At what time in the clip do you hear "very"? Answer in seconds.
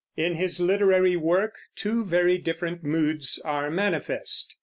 2.03-2.39